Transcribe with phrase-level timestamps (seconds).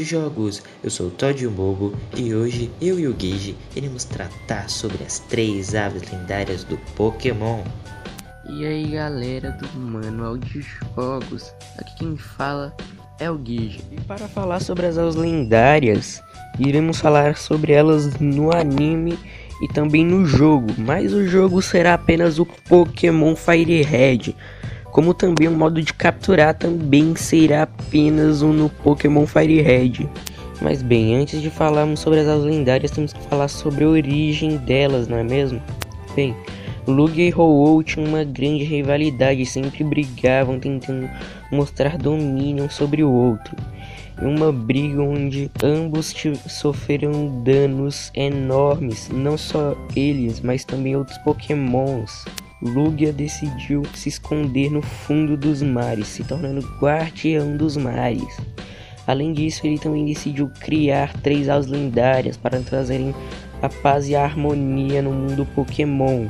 [0.00, 5.04] Audiojogos, eu sou o Todd Bobo e hoje eu e o Gage iremos tratar sobre
[5.04, 7.62] as três aves lendárias do Pokémon.
[8.48, 12.74] E aí galera do Manual de Jogos, aqui quem fala
[13.18, 13.82] é o Gage.
[13.92, 16.22] E para falar sobre as aves lendárias,
[16.58, 19.18] iremos falar sobre elas no anime
[19.60, 24.34] e também no jogo, mas o jogo será apenas o Pokémon Fire Red
[24.92, 30.08] como também o modo de capturar também será apenas um no Pokémon Fire Red.
[30.60, 34.56] Mas bem, antes de falarmos sobre as aulas lendárias, temos que falar sobre a origem
[34.58, 35.60] delas, não é mesmo?
[36.14, 36.34] Bem,
[36.86, 41.08] Lugia e ho tinham uma grande rivalidade, sempre brigavam tentando
[41.52, 43.56] mostrar domínio sobre o outro.
[44.20, 46.14] Em uma briga onde ambos
[46.46, 52.24] sofreram danos enormes, não só eles, mas também outros pokémons.
[52.62, 58.38] Lugia decidiu se esconder no fundo dos mares, se tornando guardião dos mares.
[59.06, 63.14] Além disso, ele também decidiu criar três aulas lendárias para trazerem
[63.62, 66.26] a paz e a harmonia no mundo Pokémon.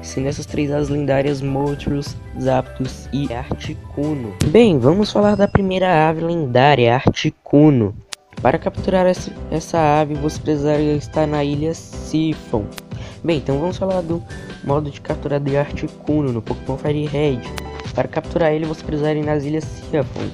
[0.00, 4.34] Sendo essas três aulas lendárias Moltres, Zapdos e Articuno.
[4.46, 7.94] Bem, vamos falar da primeira ave lendária, Articuno.
[8.40, 12.64] Para capturar essa, ave, você precisaria estar na ilha Siphon.
[13.24, 14.20] Bem, então vamos falar do
[14.64, 17.40] modo de captura de Articuno no Pokémon Fire Red.
[17.94, 20.28] Para capturar ele, você precisará ir nas ilhas Siphon.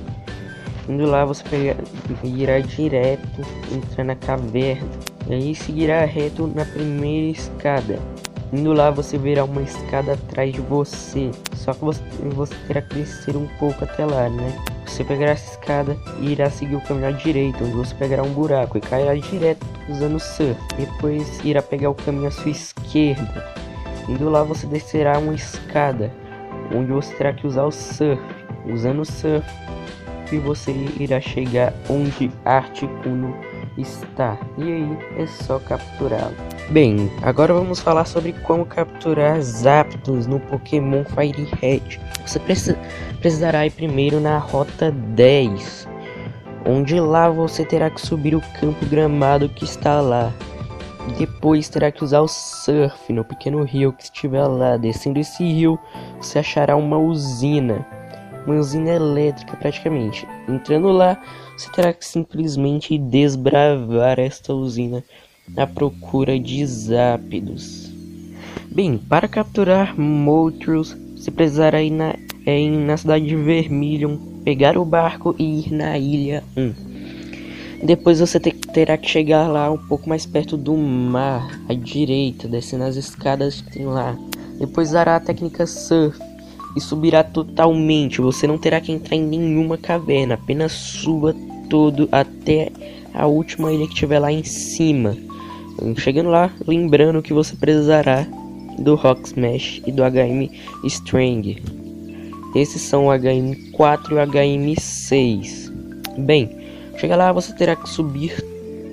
[0.88, 1.76] Indo lá, você
[2.24, 4.88] irá direto, entrar na caverna.
[5.28, 7.98] E aí seguirá reto na primeira escada.
[8.54, 11.30] Indo lá, você verá uma escada atrás de você.
[11.56, 12.02] Só que você,
[12.34, 14.50] você terá que descer um pouco até lá, né?
[14.86, 18.32] Você pegará essa escada e irá seguir o caminho à direita, onde você pegará um
[18.32, 20.60] buraco e cairá direto usando surf.
[20.76, 23.44] Depois irá pegar o caminho à sua esquerda.
[24.08, 26.12] Indo lá, você descerá uma escada,
[26.74, 28.22] onde você terá que usar o surf.
[28.66, 29.46] Usando o surf,
[30.44, 33.34] você irá chegar onde Articuno
[33.78, 34.36] está.
[34.58, 36.34] E aí é só capturá-lo.
[36.70, 41.98] Bem, agora vamos falar sobre como capturar Zapdos no Pokémon Fire Red.
[42.26, 42.78] Você precisa,
[43.20, 45.88] precisará ir primeiro na rota 10,
[46.66, 50.32] onde lá você terá que subir o campo gramado que está lá.
[51.18, 54.76] Depois terá que usar o surf no pequeno rio que estiver lá.
[54.76, 55.78] Descendo esse rio,
[56.20, 57.86] você achará uma usina
[58.48, 60.26] uma usina elétrica praticamente.
[60.48, 61.20] Entrando lá,
[61.56, 65.04] você terá que simplesmente desbravar esta usina
[65.56, 67.92] à procura de zápidos.
[68.70, 72.14] Bem, para capturar Moltres, você precisará ir na,
[72.46, 74.16] é, na cidade de Vermilion,
[74.48, 77.84] pegar o barco e ir na ilha 1.
[77.84, 82.48] Depois você te, terá que chegar lá um pouco mais perto do mar, à direita,
[82.48, 84.16] descendo as escadas que tem lá.
[84.58, 86.18] Depois dará a técnica Surf,
[86.74, 88.22] e subirá totalmente.
[88.22, 91.36] Você não terá que entrar em nenhuma caverna, apenas suba
[91.68, 92.72] todo até
[93.12, 95.14] a última ilha que tiver lá em cima.
[95.98, 98.26] Chegando lá, lembrando que você precisará
[98.78, 100.50] do Rock Smash e do HM
[100.84, 101.77] String.
[102.58, 105.72] Esses são o HM4 e o HM6.
[106.18, 106.50] Bem,
[106.98, 108.44] chega lá, você terá que subir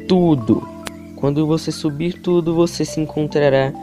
[0.07, 0.67] tudo.
[1.15, 3.73] Quando você subir tudo, você se encontrará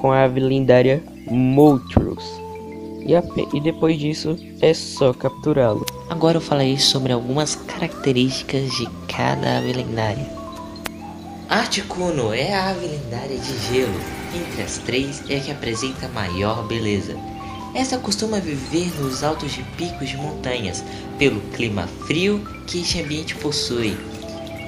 [0.00, 2.42] com a ave lendária Moltres
[3.06, 5.84] e, e depois disso é só capturá-lo.
[6.08, 10.26] Agora eu falarei sobre algumas características de cada ave lendária.
[11.48, 14.00] Articuno é a ave lendária de gelo.
[14.34, 17.16] Entre as três é a que apresenta maior beleza.
[17.74, 20.84] Essa costuma viver nos altos de picos de montanhas,
[21.18, 23.96] pelo clima frio que este ambiente possui.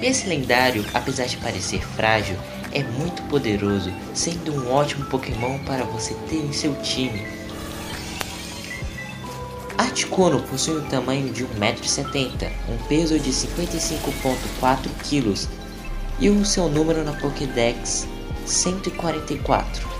[0.01, 2.35] Esse lendário, apesar de parecer frágil,
[2.71, 7.45] é muito poderoso, sendo um ótimo Pokémon para você ter em seu time
[9.95, 15.49] Articuno possui um tamanho de 1,70m, um peso de 55,4 kg
[16.19, 18.07] e o seu número na Pokédex
[18.45, 19.94] 144.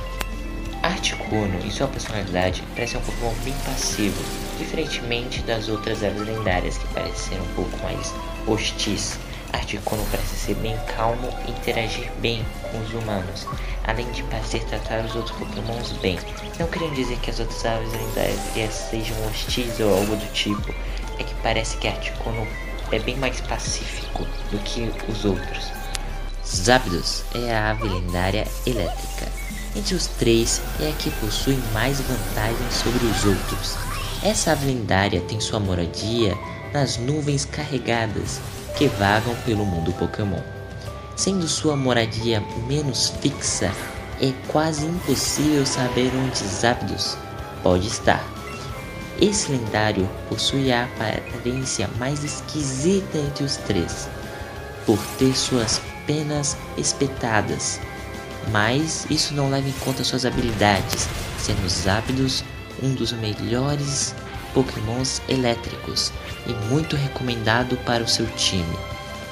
[1.06, 4.24] Articuno e sua personalidade parecem um Pokémon bem passivo,
[4.58, 8.12] diferentemente das outras aves lendárias que parecem ser um pouco mais
[8.48, 9.20] hostis.
[9.54, 13.46] Articuno parece ser bem calmo e interagir bem com os humanos,
[13.84, 16.18] além de parecer tratar os outros pokémons bem.
[16.58, 20.74] Não querendo dizer que as outras aves lendárias sejam hostis ou algo do tipo,
[21.20, 22.48] é que parece que Articuno
[22.92, 25.72] é bem mais pacífico do que os outros.
[26.44, 29.45] Zapdos é a ave lendária elétrica.
[29.76, 33.76] Entre os três é a que possui mais vantagens sobre os outros.
[34.24, 36.38] Essa ave lendária tem sua moradia
[36.74, 38.40] nas nuvens carregadas
[38.78, 40.40] que vagam pelo mundo Pokémon.
[41.16, 43.72] Sendo sua moradia menos fixa,
[44.22, 47.18] é quase impossível saber onde Zapdos
[47.62, 48.24] pode estar.
[49.22, 54.08] Esse lendário possui a aparência mais esquisita entre os três.
[54.86, 57.80] por ter suas penas espetadas.
[58.52, 61.08] Mas isso não leva em conta suas habilidades,
[61.40, 62.44] sendo Zapdos
[62.82, 64.14] um dos melhores
[64.54, 66.12] pokémons elétricos
[66.48, 68.78] e muito recomendado para o seu time.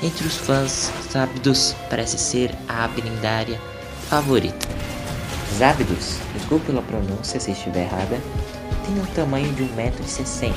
[0.02, 3.60] Entre os fãs, Zapdos parece ser a ave lendária
[4.10, 4.68] favorita.
[5.58, 8.20] Zapdos, desculpe pela pronúncia se estiver errada,
[8.86, 10.54] tem um tamanho de 1,60m,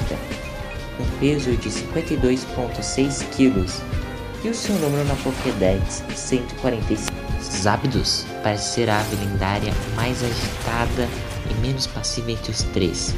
[0.99, 4.06] um peso de 52,6 kg
[4.47, 7.13] e o seu número na Pokédex 145.
[7.43, 11.09] Zapdos parece ser a ave lendária mais agitada
[11.51, 13.13] e menos passiva entre os três.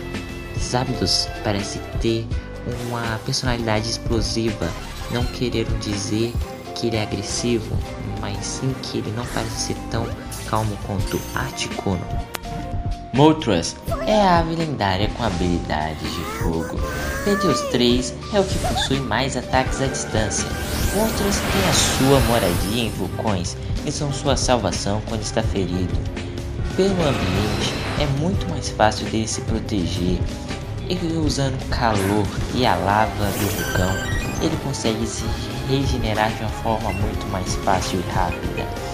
[0.59, 2.27] Zapdos parece ter
[2.87, 4.71] uma personalidade explosiva,
[5.11, 6.33] não querendo dizer
[6.75, 7.77] que ele é agressivo,
[8.23, 10.09] mas sim que ele não parece ser tão
[10.49, 12.38] calmo quanto Articuno.
[13.19, 13.75] Moltres
[14.06, 16.79] é a ave lendária com habilidades de fogo.
[17.25, 20.49] Dentre os três, é o que possui mais ataques à distância.
[20.94, 25.93] Moltres tem a sua moradia em vulcões e são sua salvação quando está ferido.
[26.76, 30.21] Pelo ambiente, é muito mais fácil dele se proteger
[30.88, 32.25] e usando o calor
[32.55, 33.94] e a lava do vulcão,
[34.41, 35.25] ele consegue se
[35.69, 38.88] regenerar de uma forma muito mais fácil e rápida.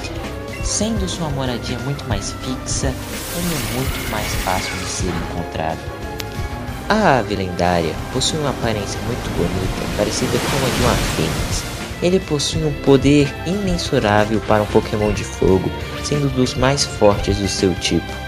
[0.65, 5.79] Sendo sua moradia muito mais fixa, ele é muito mais fácil de ser encontrado.
[6.89, 11.65] A ave lendária possui uma aparência muito bonita, parecida com a de uma fênix.
[12.03, 15.71] Ele possui um poder imensurável para um Pokémon de fogo,
[16.03, 18.24] sendo dos mais fortes do seu tipo.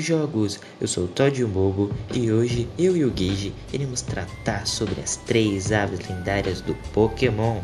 [0.00, 4.66] De Jogos, eu sou o Todd Bobo e hoje eu e o Gage iremos tratar
[4.66, 7.60] sobre as três aves lendárias do Pokémon.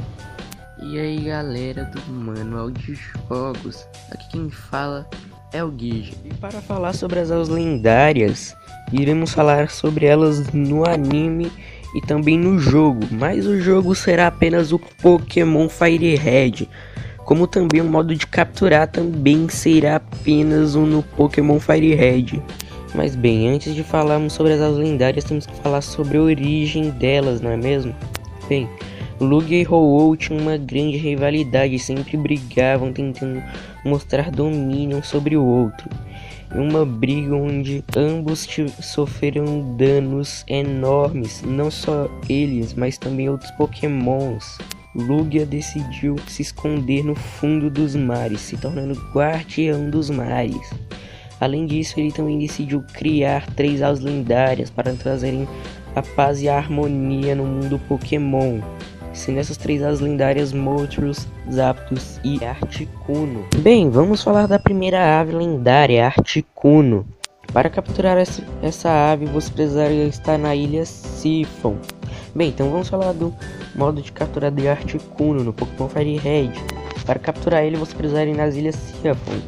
[0.83, 5.09] E aí galera do Manual de Jogos, aqui quem fala
[5.50, 6.15] é o Gage.
[6.27, 8.55] E para falar sobre as aves lendárias,
[8.93, 11.50] iremos falar sobre elas no anime
[11.94, 16.69] e também no jogo, mas o jogo será apenas o Pokémon Fire Red
[17.26, 22.40] como também o modo de capturar também será apenas um no Pokémon Fire Red.
[22.94, 26.90] Mas bem, antes de falarmos sobre as aulas lendárias, temos que falar sobre a origem
[26.90, 27.93] delas, não é mesmo?
[28.49, 28.69] Bem,
[29.20, 33.43] Lugia e ho tinham uma grande rivalidade, sempre brigavam tentando
[33.84, 35.90] mostrar domínio sobre o outro.
[36.55, 38.46] Em uma briga onde ambos
[38.81, 44.58] sofreram danos enormes, não só eles, mas também outros pokémons.
[44.96, 50.70] Lugia decidiu se esconder no fundo dos mares, se tornando guardião dos mares.
[51.38, 55.46] Além disso, ele também decidiu criar três aulas lendárias para trazerem
[55.94, 58.60] a paz e a harmonia no mundo Pokémon.
[59.12, 63.44] Sendo essas três aulas lendárias Moltres, Zapdos e Articuno.
[63.59, 67.06] Bem, vamos falar da primeira ave lendária, Articuno.
[67.52, 71.76] Para capturar essa, ave, você precisaria estar na ilha Siphon.
[72.37, 73.35] Bem, então vamos falar do
[73.75, 76.52] modo de captura de Articuno no Pokémon Fire Red.
[77.07, 79.40] Para capturar ele, você precisará ir nas ilhas Siphon.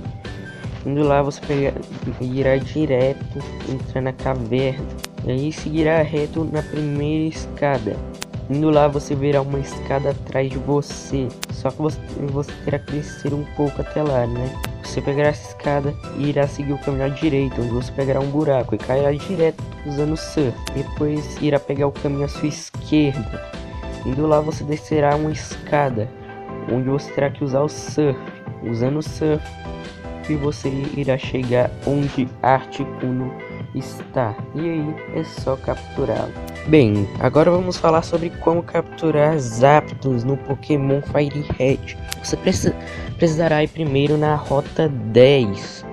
[0.87, 1.75] Indo lá, você
[2.19, 4.87] irá direto, entrar na caverna.
[5.27, 7.95] E aí seguirá reto na primeira escada.
[8.49, 11.29] Indo lá, você verá uma escada atrás de você.
[11.53, 12.01] Só que você,
[12.33, 14.51] você terá que descer um pouco até lá, né?
[14.83, 18.31] Você pegará essa escada e irá seguir o caminho à direita, onde você pegará um
[18.31, 20.57] buraco e cairá direto usando o surf.
[20.75, 23.51] Depois irá pegar o caminho à sua esquerda.
[24.07, 26.09] Indo lá você descerá uma escada,
[26.73, 28.19] onde você terá que usar o surf.
[28.63, 29.43] Usando o surf,
[30.29, 33.33] e você irá chegar onde Articuno
[33.79, 34.35] está.
[34.55, 36.33] E aí é só capturá-lo.
[36.67, 41.97] Bem, agora vamos falar sobre como capturar Zapdos no Pokémon Fire Red.
[42.23, 42.75] Você precisa,
[43.17, 45.85] precisará ir primeiro na rota 10,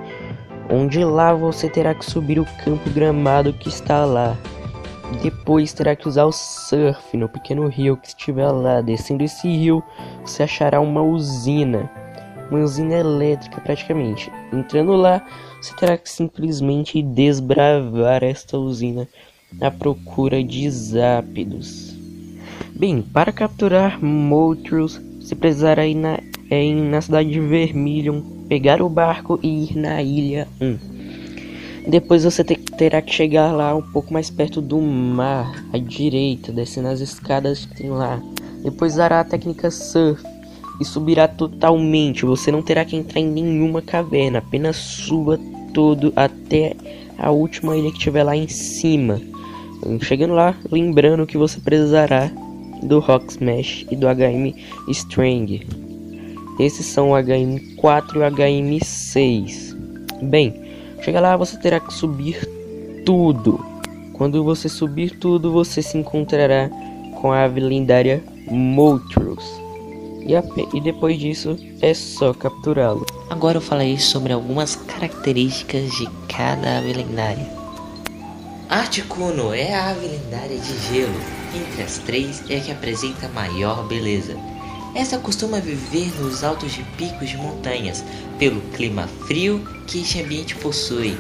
[0.69, 4.35] onde lá você terá que subir o campo gramado que está lá.
[5.21, 8.81] Depois terá que usar o surf no pequeno rio que estiver lá.
[8.81, 9.83] Descendo esse rio,
[10.25, 11.89] você achará uma usina.
[12.49, 14.31] Uma usina elétrica praticamente.
[14.51, 15.23] Entrando lá,
[15.65, 19.07] você terá que simplesmente desbravar esta usina
[19.59, 21.95] à procura de Zápidos.
[22.75, 26.19] Bem, para capturar Moltres, você precisará ir na,
[26.51, 31.89] é, na cidade de Vermilion, pegar o barco e ir na ilha 1.
[31.89, 36.51] Depois você te terá que chegar lá um pouco mais perto do mar, à direita,
[36.51, 38.21] descendo as escadas que tem lá.
[38.61, 40.23] Depois dará a técnica surf
[40.79, 42.25] e subirá totalmente.
[42.25, 45.39] Você não terá que entrar em nenhuma caverna, apenas suba
[45.75, 46.73] todo até
[47.19, 49.21] a última ilha que tiver lá em cima.
[50.01, 52.31] Chegando lá, lembrando que você precisará
[52.81, 54.55] do Rock Smash e do HM
[54.87, 55.61] String.
[56.57, 59.75] Esses são o HM4 e o HM6.
[60.23, 60.53] Bem,
[61.01, 62.39] chega lá você terá que subir
[63.05, 63.63] tudo.
[64.13, 66.69] Quando você subir tudo, você se encontrará
[67.19, 69.64] com a ave lendária Moltres.
[70.25, 73.05] E, a, e depois disso é só capturá-lo.
[73.29, 77.47] Agora eu falarei sobre algumas características de cada ave lendária.
[78.67, 81.13] Articuno é a ave lendária de gelo.
[81.53, 84.35] Entre as três é a que apresenta maior beleza.
[84.95, 88.03] Essa costuma viver nos altos de picos de montanhas,
[88.39, 91.17] pelo clima frio que este ambiente possui.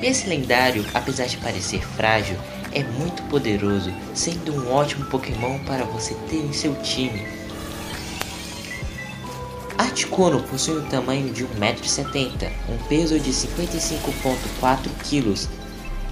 [0.00, 2.36] Esse lendário, apesar de parecer frágil,
[2.72, 7.37] é muito poderoso, sendo um ótimo Pokémon para você ter em seu time.
[9.98, 15.48] Articuno possui um tamanho de 1,70m, um peso de 55,4 kg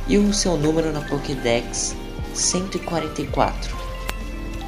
[0.08, 1.94] e o seu número na Pokédex
[2.34, 3.76] 144.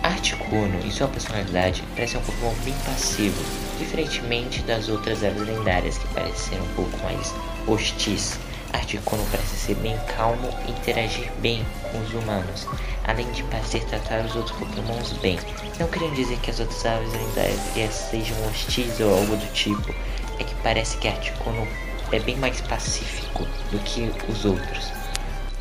[0.05, 3.43] Articuno e sua personalidade parecem um Pokémon bem passivo,
[3.81, 7.35] diferentemente das outras aves lendárias que parecem ser um pouco mais
[7.67, 8.39] hostis.
[8.73, 12.67] Articuno parece ser bem calmo e interagir bem com os humanos,
[13.05, 15.39] além de parecer tratar os outros pokémons bem.
[15.79, 19.95] Não querendo dizer que as outras aves lendárias sejam hostis ou algo do tipo,
[20.39, 21.67] é que parece que Articuno
[22.13, 24.93] é bem mais pacífico do que os outros.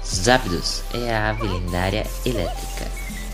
[0.06, 2.86] Zapdos é a ave lendária elétrica.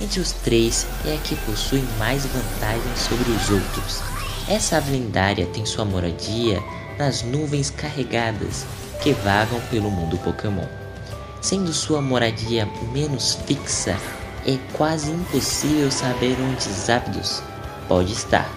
[0.01, 4.01] Entre os três é a que possui mais vantagens sobre os outros.
[4.47, 6.61] Essa ave lendária tem sua moradia
[6.97, 8.65] nas nuvens carregadas
[9.03, 10.65] que vagam pelo mundo Pokémon.
[11.41, 13.97] Sendo sua moradia menos fixa,
[14.47, 17.43] é quase impossível saber onde Zapdos
[17.89, 18.49] pode estar.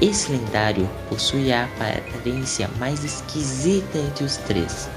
[0.00, 4.88] Esse lendário possui a aparência mais esquisita entre os três,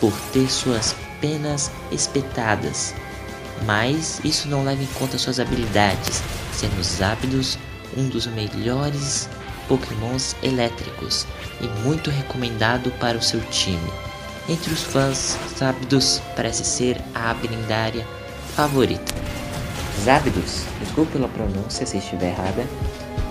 [0.00, 2.94] por ter suas penas espetadas,
[3.66, 6.22] mas isso não leva em conta suas habilidades,
[6.54, 7.58] sendo Zapdos
[7.94, 9.28] um dos melhores
[9.72, 11.26] pokémons elétricos
[11.62, 13.90] e muito recomendado para o seu time.
[14.46, 18.06] Entre os fãs, Zapdos parece ser a ave lendária
[18.54, 19.14] favorita.
[20.04, 22.66] Zapdos, desculpe pela pronúncia se estiver errada,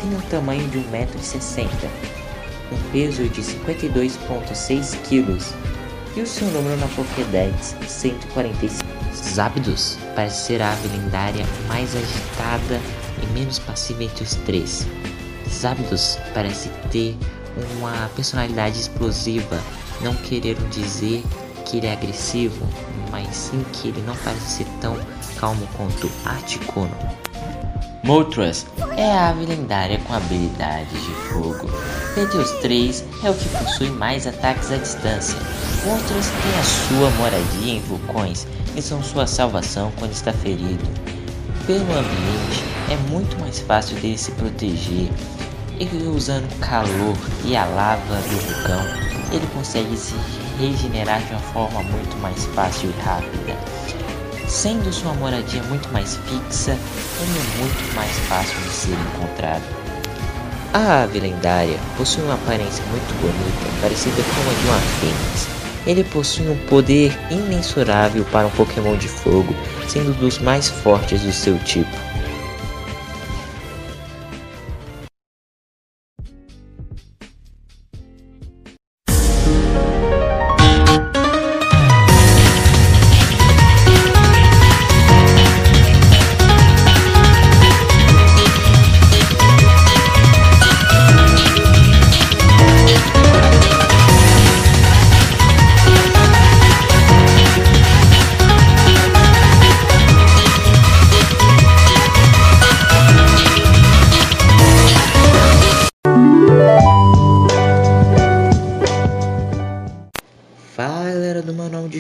[0.02, 1.68] tem um tamanho de 1,60m,
[2.72, 5.38] um peso de 52,6 kg
[6.16, 8.84] e o seu número na Pokédex 145.
[9.14, 12.82] Zapdos parece ser a ave lendária mais agitada
[13.22, 14.88] e menos passiva entre os três.
[15.52, 17.18] Zapdos parece ter
[17.78, 19.60] uma personalidade explosiva,
[20.02, 21.24] não querendo dizer
[21.66, 22.68] que ele é agressivo,
[23.12, 24.98] mas sim que ele não parece ser tão
[25.38, 26.96] calmo quanto Articuno.
[28.04, 28.66] Moltres
[28.98, 31.70] é a ave lendária com habilidades de fogo.
[32.18, 35.38] Entre os três, é o que possui mais ataques à distância.
[35.86, 40.84] Moltres tem a sua moradia em vulcões e são sua salvação quando está ferido.
[41.68, 45.10] Pelo ambiente, é muito mais fácil dele se proteger
[45.90, 48.84] e usando o calor e a lava do vulcão,
[49.32, 50.14] ele consegue se
[50.60, 53.58] regenerar de uma forma muito mais fácil e rápida.
[54.48, 59.64] Sendo sua moradia muito mais fixa, é muito mais fácil de ser encontrado.
[60.74, 65.48] A ave lendária possui uma aparência muito bonita, parecida com a de uma fênix.
[65.88, 69.56] Ele possui um poder imensurável para um Pokémon de fogo,
[69.88, 72.11] sendo dos mais fortes do seu tipo.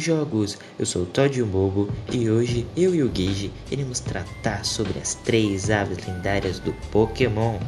[0.01, 4.97] Jogos, eu sou o Todd Bobo e hoje eu e o Gage iremos tratar sobre
[4.99, 7.59] as três aves lendárias do Pokémon.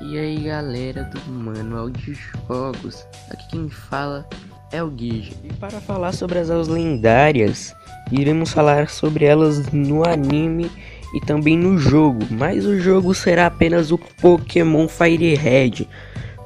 [0.00, 4.24] E aí galera do Manual de Jogos, aqui quem fala
[4.70, 5.34] é o Gage.
[5.42, 7.74] E para falar sobre as aves lendárias,
[8.12, 10.70] iremos falar sobre elas no anime
[11.12, 15.88] e também no jogo, mas o jogo será apenas o Pokémon Fire Red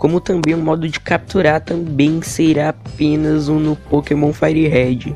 [0.02, 5.14] como também o modo de capturar também será apenas um no Pokémon Fire Red.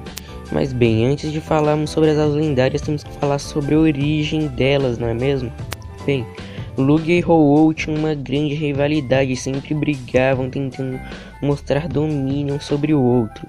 [0.52, 4.47] Mas bem, antes de falarmos sobre as aulas lendárias, temos que falar sobre a origem
[4.47, 5.52] delas, não é mesmo?
[6.07, 6.25] Bem,
[6.78, 11.00] Lugia e ho tinham uma grande rivalidade e sempre brigavam tentando
[11.43, 13.45] mostrar domínio sobre o outro.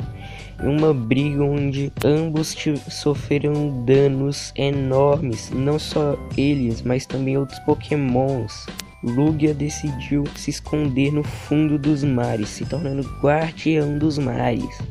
[0.60, 2.56] Em uma briga onde ambos
[2.90, 8.66] sofreram danos enormes, não só eles, mas também outros pokémons.
[9.04, 14.82] Lugia decidiu se esconder no fundo dos mares, se tornando guardião dos mares.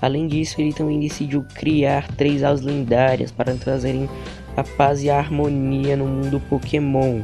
[0.00, 4.08] Além disso, ele também decidiu criar três aulas lendárias para trazerem
[4.56, 7.22] a paz e a harmonia no mundo Pokémon.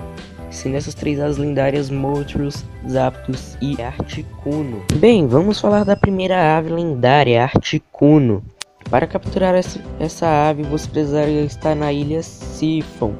[0.50, 4.82] Sendo essas três as lendárias Moltres, Zapdos e Articuno.
[4.96, 8.42] Bem, vamos falar da primeira ave lendária, Articuno.
[8.90, 13.14] Para capturar essa, ave, você precisaria estar na ilha Sifon.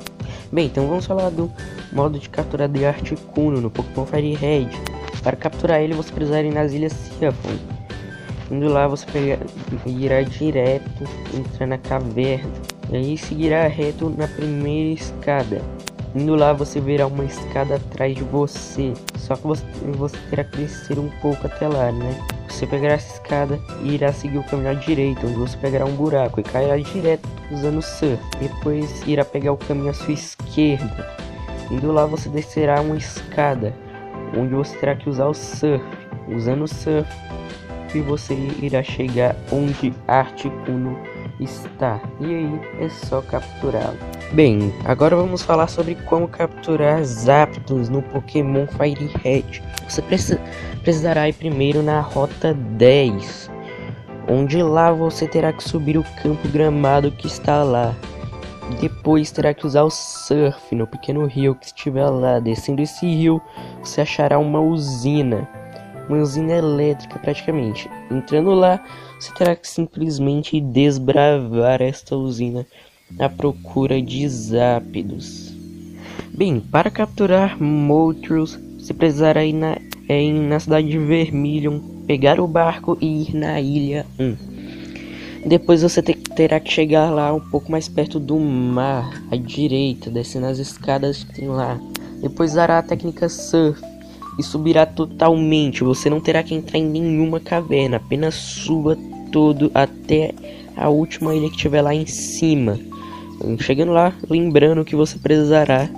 [0.53, 1.51] Bem, então vamos falar do
[1.93, 4.69] modo de capturar de Articuno no Pokémon Fire Red.
[5.23, 7.59] Para capturar ele, você precisaria ir nas ilhas Sifon.
[8.49, 9.07] Indo lá, você
[9.85, 12.53] irá direto, entrar na caverna.
[12.91, 15.61] E aí seguirá reto na primeira escada.
[16.15, 18.93] Indo lá, você verá uma escada atrás de você.
[19.19, 19.65] Só que você,
[19.97, 22.17] você terá que descer um pouco até lá, né?
[22.49, 25.95] Você pegará essa escada e irá seguir o caminho à direita, onde você pegará um
[25.95, 28.23] buraco e cairá direto usando o surf.
[28.41, 31.15] Depois irá pegar o caminho à sua esquerda.
[31.71, 33.75] Indo lá, você descerá uma escada,
[34.37, 35.85] onde você terá que usar o surf.
[36.29, 37.09] Usando o surf,
[37.95, 40.99] e você irá chegar onde Articuno
[41.41, 42.01] está.
[42.21, 43.99] E aí é só capturá-lo.
[44.33, 49.63] Bem, agora vamos falar sobre como capturar Zapdos no Pokémon Fire Red.
[49.89, 50.41] Você precisa,
[50.83, 53.51] precisará ir primeiro na rota 10,
[54.29, 57.95] onde lá você terá que subir o campo gramado que está lá.
[58.81, 62.41] Depois terá que usar o surf no pequeno rio que estiver lá.
[62.41, 63.41] Descendo esse rio,
[63.81, 65.49] você achará uma usina
[66.09, 67.91] uma usina elétrica praticamente.
[68.11, 68.81] Entrando lá,
[69.19, 72.67] você terá que simplesmente desbravar esta usina
[73.19, 75.55] à procura de Zápidos.
[76.33, 82.39] Bem, para capturar Moltres, você precisará ir na, é, ir na cidade de Vermilion, pegar
[82.41, 84.57] o barco e ir na ilha 1.
[85.47, 90.11] Depois você te, terá que chegar lá um pouco mais perto do mar, à direita,
[90.11, 91.81] descendo as escadas que tem lá.
[92.21, 93.81] Depois dará a técnica Surf,
[94.39, 95.85] e subirá totalmente.
[95.85, 98.97] Você não terá que entrar em nenhuma caverna, apenas suba
[99.33, 100.33] todo até
[100.77, 102.79] a última ilha que tiver lá em cima.
[103.61, 105.89] Chegando lá, lembrando que você precisará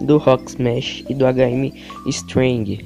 [0.00, 1.72] do Rock Smash e do HM
[2.06, 2.84] String.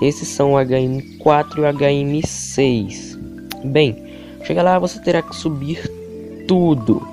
[0.00, 3.18] Esses são o HM4 e o HM6.
[3.64, 3.96] Bem,
[4.44, 5.90] chega lá, você terá que subir
[6.48, 7.06] tudo.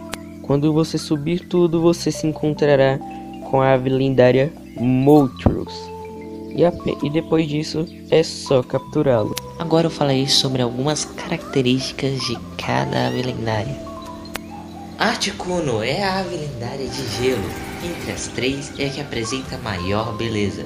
[0.44, 2.98] Quando você subir tudo, você se encontrará
[3.50, 5.87] com a ave lendária Moltres
[6.58, 9.36] e, e depois disso é só capturá-lo.
[9.60, 13.78] Agora eu falarei sobre algumas características de cada ave lendária.
[14.98, 17.50] Articuno é a ave lendária de gelo.
[17.84, 20.66] Entre as três é a que apresenta maior beleza.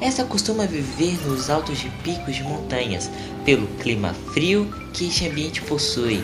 [0.00, 3.10] Esta costuma viver nos altos de picos de montanhas,
[3.44, 6.22] pelo clima frio que este ambiente possui.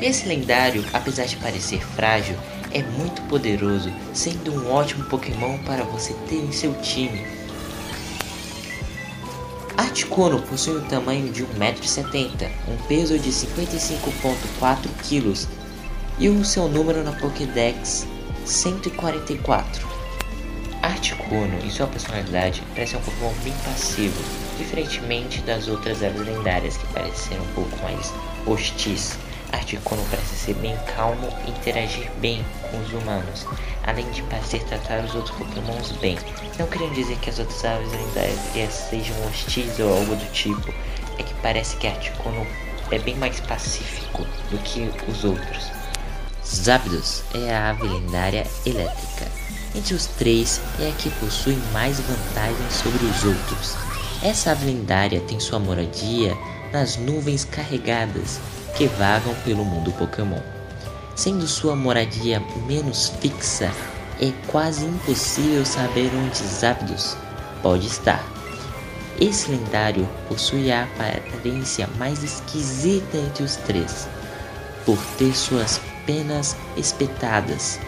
[0.00, 2.36] Esse lendário, apesar de parecer frágil,
[2.72, 7.39] é muito poderoso, sendo um ótimo Pokémon para você ter em seu time.
[9.80, 15.48] Articuno possui um tamanho de 1,70m, um peso de 55,4 kg
[16.18, 18.06] e o seu número na Pokédex
[18.44, 19.88] 144.
[20.82, 24.22] Articuno e sua personalidade parecem um Pokémon bem passivo,
[24.58, 28.12] diferentemente das outras aves lendárias que parecem ser um pouco mais
[28.46, 29.16] hostis.
[29.52, 33.46] Articuno parece ser bem calmo e interagir bem com os humanos,
[33.84, 36.18] além de parecer tratar os outros pokémons bem.
[36.58, 40.72] Não querendo dizer que as outras aves lendárias sejam hostis ou algo do tipo,
[41.18, 42.46] é que parece que Articuno
[42.90, 45.70] é bem mais pacífico do que os outros.
[46.44, 49.26] Zapdos é a ave lendária elétrica.
[49.74, 53.76] Entre os três é a que possui mais vantagens sobre os outros.
[54.22, 56.36] Essa ave lendária tem sua moradia
[56.72, 58.40] nas nuvens carregadas
[58.76, 60.40] que vagam pelo mundo Pokémon.
[61.14, 63.70] Sendo sua moradia menos fixa,
[64.20, 67.16] é quase impossível saber onde Zapdos
[67.62, 68.24] pode estar.
[69.20, 74.08] Esse lendário possui a aparência mais esquisita entre os três,
[74.86, 77.78] por ter suas penas espetadas,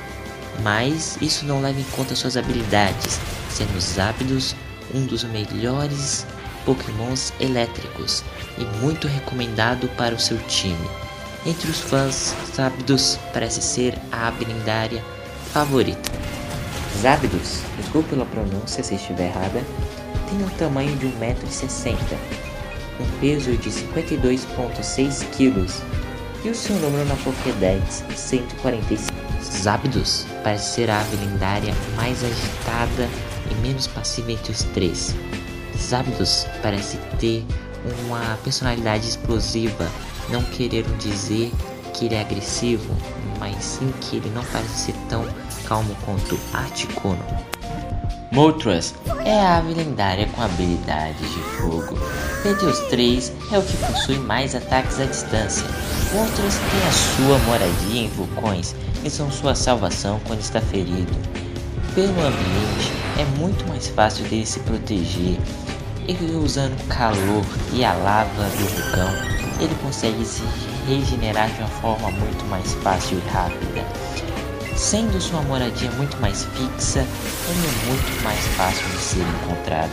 [0.63, 3.19] mas isso não leva em conta suas habilidades,
[3.51, 4.55] sendo Zapdos
[4.95, 6.27] um dos melhores
[6.65, 8.25] pokémons elétricos
[8.59, 10.89] e muito recomendado para o seu time.
[11.45, 14.47] Entre os fãs, Zapdos parece ser a ave
[15.53, 16.11] favorita.
[17.01, 19.63] Zapdos, desculpe pela pronúncia se estiver errada,
[20.29, 21.97] tem o tamanho de 1,60m,
[23.01, 25.67] um peso de 52,6 kg
[26.45, 29.13] e o seu número na Pokédex 145.
[29.43, 33.09] Zapdos parece ser a ave lendária mais agitada
[33.51, 35.15] e menos passiva entre os três.
[35.83, 37.45] Zapdos parece ter
[38.07, 39.91] uma personalidade explosiva,
[40.29, 41.53] não querer dizer
[41.93, 42.97] que ele é agressivo,
[43.39, 45.27] mas sim que ele não parece ser tão
[45.67, 47.23] calmo quanto Articuno.
[48.31, 48.95] Moltres
[49.27, 51.99] é a ave lendária com habilidades de fogo.
[52.43, 55.67] Dentre os três, é o que possui mais ataques à distância.
[56.15, 61.13] Moltres tem a sua moradia em vulcões e são sua salvação quando está ferido.
[61.95, 65.39] Pelo ambiente, é muito mais fácil dele se proteger.
[66.09, 69.09] E usando o calor e a lava do vulcão,
[69.61, 70.43] ele consegue se
[70.89, 73.87] regenerar de uma forma muito mais fácil e rápida.
[74.77, 79.93] Sendo sua moradia muito mais fixa, ele é muito mais fácil de ser encontrado.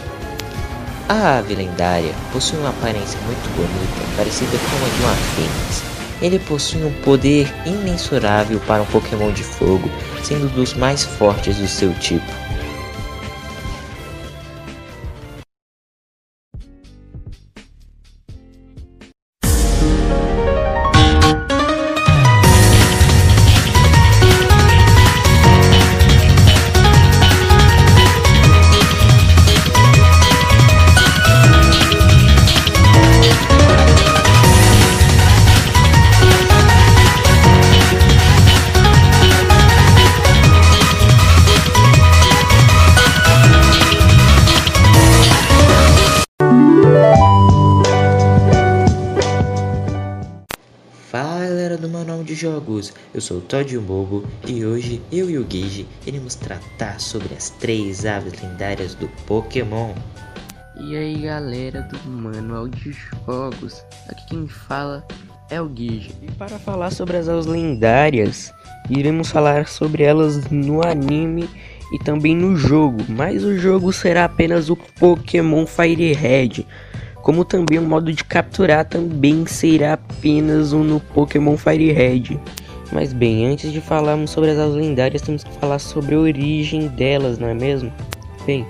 [1.07, 5.83] A ave lendária possui uma aparência muito bonita, parecida com a de uma fênix.
[6.21, 9.89] Ele possui um poder imensurável para um Pokémon de fogo,
[10.23, 12.28] sendo dos mais fortes do seu tipo.
[52.29, 56.99] De Jogos, eu sou o Todd Bobo e hoje eu e o Guige iremos tratar
[56.99, 59.95] sobre as três aves lendárias do Pokémon.
[60.79, 65.03] E aí galera do Manual de Jogos, aqui quem fala
[65.49, 66.13] é o Guige.
[66.21, 68.53] E para falar sobre as aves lendárias,
[68.91, 71.49] iremos falar sobre elas no anime
[71.91, 76.63] e também no jogo, mas o jogo será apenas o Pokémon Fire Red
[77.29, 82.39] como também o modo de capturar também será apenas um no Pokémon Fire Red.
[82.91, 87.37] Mas bem, antes de falarmos sobre as lendárias, temos que falar sobre a origem delas,
[87.37, 87.93] não é mesmo?
[88.47, 88.65] Bem,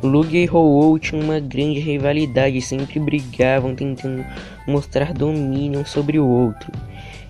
[0.00, 4.24] Lugia e ho tinham uma grande rivalidade, sempre brigavam tentando
[4.64, 6.70] mostrar domínio sobre o outro.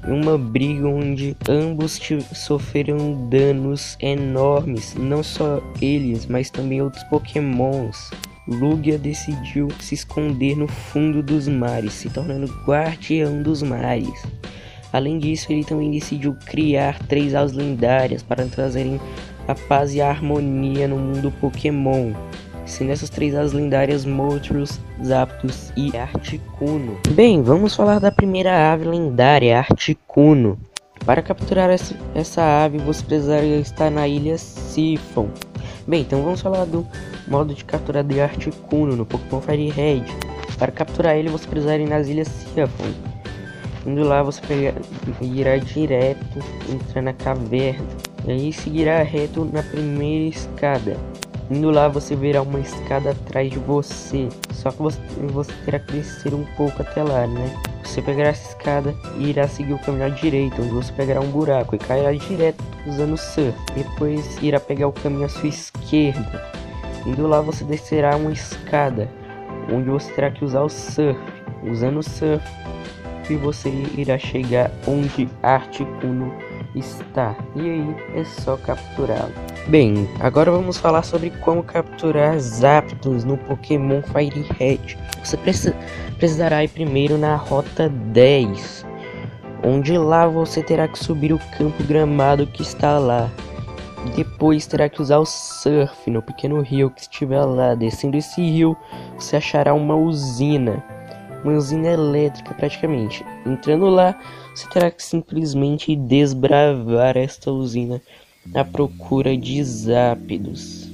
[0.06, 1.98] Em uma briga onde ambos
[2.34, 8.10] sofreram danos enormes, não só eles, mas também outros pokémons.
[8.46, 14.22] Lugia decidiu se esconder no fundo dos mares, se tornando guardião dos mares.
[14.92, 19.00] Além disso, ele também decidiu criar três aves lendárias para trazerem
[19.48, 22.12] a paz e a harmonia no mundo Pokémon.
[22.66, 26.98] Sendo essas três aves lendárias Moltres, Zapdos e Articuno.
[27.10, 30.58] Bem, vamos falar da primeira ave lendária, Articuno.
[31.04, 35.28] Para capturar essa, essa ave, você precisaria estar na ilha Siphon.
[35.86, 36.86] Bem, então vamos falar do
[37.28, 40.04] modo de captura de Articuno no Pokémon Fire Red.
[40.58, 42.90] Para capturar ele, você precisará ir nas ilhas Siafon.
[43.84, 44.74] Indo lá, você pegar,
[45.20, 46.38] irá direto,
[46.72, 47.84] entrar na caverna.
[48.26, 50.96] E aí seguirá reto na primeira escada.
[51.50, 54.30] Indo lá, você verá uma escada atrás de você.
[54.52, 54.98] Só que você,
[55.34, 57.73] você terá que descer um pouco até lá, né?
[57.84, 61.30] Você pegará essa escada e irá seguir o caminho à direita, onde você pegará um
[61.30, 63.56] buraco e cairá direto usando o surf.
[63.74, 66.54] Depois irá pegar o caminho à sua esquerda
[67.06, 69.10] Indo lá você descerá uma escada,
[69.70, 71.18] onde você terá que usar o surf.
[71.62, 72.44] Usando o surf,
[73.28, 76.32] e você irá chegar onde Articuno
[76.74, 77.36] está.
[77.54, 79.53] E aí é só capturá-lo.
[79.66, 84.98] Bem, agora vamos falar sobre como capturar Zapdos no Pokémon Fire Red.
[85.22, 85.74] Você precisa,
[86.18, 88.84] precisará ir primeiro na rota 10,
[89.64, 93.30] onde lá você terá que subir o campo gramado que está lá.
[94.14, 97.74] Depois terá que usar o surf no pequeno rio que estiver lá.
[97.74, 98.76] Descendo esse rio,
[99.18, 100.84] você achará uma usina.
[101.42, 103.24] Uma usina elétrica, praticamente.
[103.46, 104.14] Entrando lá,
[104.54, 108.02] você terá que simplesmente desbravar esta usina
[108.52, 110.88] à procura de zápidos.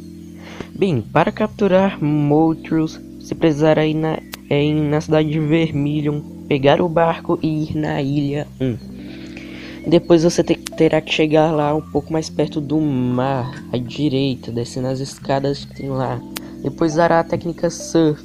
[0.75, 6.89] Bem, para capturar Moltres, você precisará ir na, é, na cidade de Vermilion, pegar o
[6.89, 9.89] barco e ir na ilha 1.
[9.89, 14.89] Depois você terá que chegar lá um pouco mais perto do mar, à direita, descendo
[14.89, 16.21] as escadas que tem lá.
[16.63, 18.23] Depois dará a técnica surf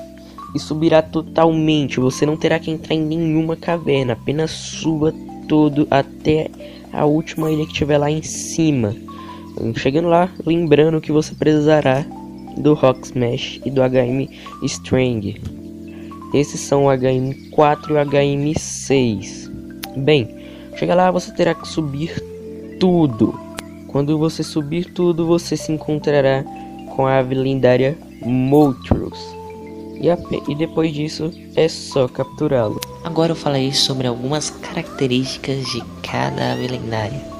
[0.54, 2.00] e subirá totalmente.
[2.00, 5.14] Você não terá que entrar em nenhuma caverna, apenas suba
[5.48, 6.50] todo até
[6.92, 8.96] a última ilha que tiver lá em cima.
[9.76, 12.06] Chegando lá, lembrando que você precisará
[12.58, 14.30] do Rock Smash e do HM
[14.64, 15.36] String.
[16.34, 19.52] Esses são o HM4 e o HM6.
[19.98, 20.36] Bem,
[20.76, 22.22] chega lá você terá que subir
[22.80, 23.34] tudo.
[23.88, 26.44] Quando você subir tudo, você se encontrará
[26.96, 29.36] com a ave lendária Moltres.
[30.02, 32.80] E, e depois disso é só capturá-lo.
[33.04, 37.35] Agora eu falarei sobre algumas características de cada ave lendária.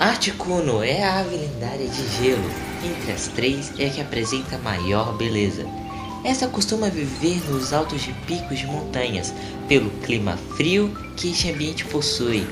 [0.00, 2.50] Articuno é a ave lendária de gelo.
[2.82, 5.66] Entre as três é a que apresenta maior beleza.
[6.24, 9.34] Essa costuma viver nos altos de picos de montanhas,
[9.68, 12.46] pelo clima frio que este ambiente possui.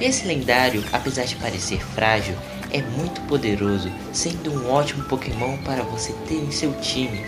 [0.00, 2.34] Esse lendário, apesar de parecer frágil,
[2.72, 7.24] é muito poderoso, sendo um ótimo Pokémon para você ter em seu time.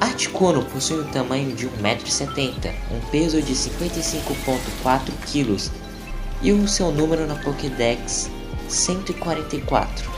[0.00, 5.85] Articuno possui um tamanho de 1,70m, um peso de 55,4 kg
[6.46, 8.30] e o seu número na Pokédex
[8.68, 10.08] 144.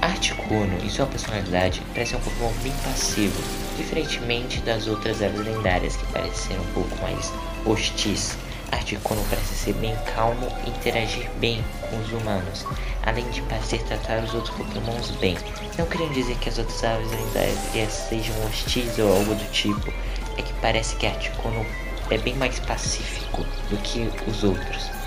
[0.00, 3.42] Articuno e sua personalidade parece um Pokémon bem passivo,
[3.76, 7.32] diferentemente das outras aves lendárias que parecem ser um pouco mais
[7.66, 8.36] hostis.
[8.70, 12.64] Articuno parece ser bem calmo e interagir bem com os humanos,
[13.02, 15.36] além de parecer tratar os outros pokémons bem.
[15.76, 19.92] Não querendo dizer que as outras aves lendárias sejam hostis ou algo do tipo,
[20.38, 21.66] é que parece que Articuno
[22.12, 25.01] é bem mais pacífico do que os outros.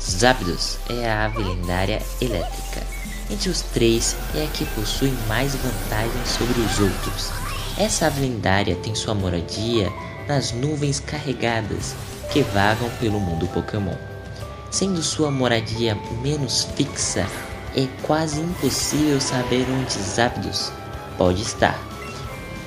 [0.00, 2.82] Zapdos é a ave lendária elétrica.
[3.30, 7.30] Entre os três é a que possui mais vantagens sobre os outros.
[7.76, 9.92] Essa ave lendária tem sua moradia
[10.26, 11.94] nas nuvens carregadas
[12.32, 13.94] que vagam pelo mundo Pokémon.
[14.70, 17.26] Sendo sua moradia menos fixa,
[17.76, 20.72] é quase impossível saber onde Zapdos
[21.16, 21.78] pode estar.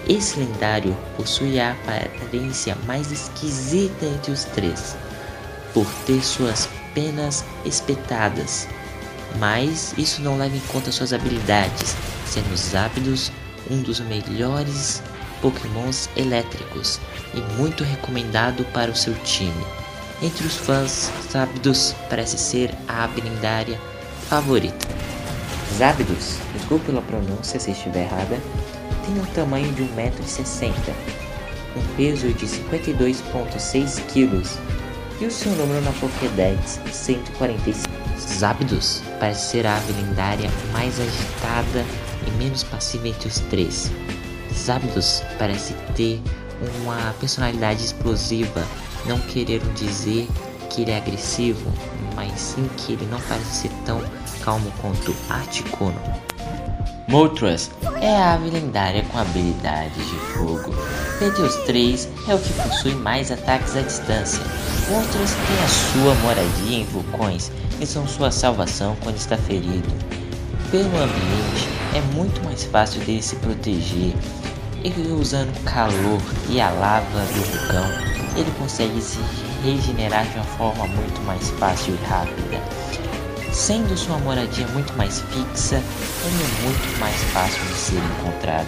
[0.07, 4.95] Esse lendário possui a aparência mais esquisita entre os três,
[5.73, 8.67] por ter suas penas espetadas,
[9.39, 13.31] mas isso não leva em conta suas habilidades, sendo Zapdos
[13.69, 15.01] um dos melhores
[15.41, 16.99] pokémons elétricos
[17.33, 19.65] e muito recomendado para o seu time.
[20.21, 23.79] Entre os fãs, Zapdos parece ser a lendária
[24.29, 24.87] favorita.
[25.77, 28.37] Zapdos, desculpe pela pronúncia se estiver errada,
[29.05, 30.73] tem um tamanho de 1,60m,
[31.75, 34.80] um peso de 52,6 kg
[35.21, 37.87] e o seu número na Pokédex 145.
[38.17, 41.85] Zapdos parece ser a ave lendária mais agitada
[42.27, 43.91] e menos passiva entre os três.
[44.51, 46.19] Zapdos parece ter
[46.81, 48.65] uma personalidade explosiva,
[49.05, 50.27] não querer dizer
[50.69, 51.71] que ele é agressivo,
[52.15, 54.01] mas sim que ele não parece ser tão
[54.43, 56.30] calmo quanto Articuno.
[57.11, 57.69] Moltres
[57.99, 60.73] é a ave lendária com habilidades de fogo.
[61.21, 64.41] Entre os três, é o que possui mais ataques à distância.
[64.89, 69.89] Moltres tem a sua moradia em vulcões e são sua salvação quando está ferido.
[70.71, 74.13] Pelo ambiente, é muito mais fácil dele se proteger
[74.81, 77.89] e usando o calor e a lava do vulcão,
[78.37, 79.19] ele consegue se
[79.65, 82.60] regenerar de uma forma muito mais fácil e rápida.
[83.51, 88.67] Sendo sua moradia muito mais fixa, é muito mais fácil de ser encontrado.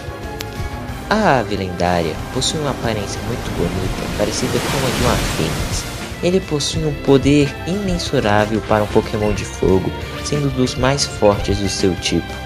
[1.09, 5.85] A ave lendária possui uma aparência muito bonita, parecida com a de uma fênix.
[6.21, 9.89] Ele possui um poder imensurável para um Pokémon de fogo,
[10.25, 12.42] sendo dos mais fortes do seu tipo.